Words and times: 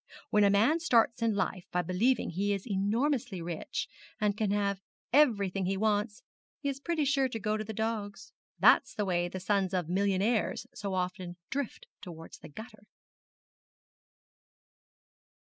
When 0.31 0.43
a 0.43 0.49
man 0.49 0.79
starts 0.79 1.21
in 1.21 1.35
life 1.35 1.67
by 1.71 1.83
believing 1.83 2.31
he 2.31 2.53
is 2.53 2.65
enormously 2.65 3.39
rich, 3.39 3.87
and 4.19 4.35
can 4.35 4.49
have 4.49 4.81
everything 5.13 5.67
he 5.67 5.77
wants, 5.77 6.23
he 6.59 6.69
is 6.69 6.79
pretty 6.79 7.05
sure 7.05 7.29
to 7.29 7.39
go 7.39 7.55
to 7.55 7.63
the 7.63 7.71
dogs. 7.71 8.33
That's 8.57 8.95
the 8.95 9.05
way 9.05 9.27
the 9.27 9.39
sons 9.39 9.75
of 9.75 9.89
millionaires 9.89 10.65
so 10.73 10.95
often 10.95 11.37
drift 11.51 11.85
towards 12.01 12.39
the 12.39 12.49
gutter.' 12.49 12.87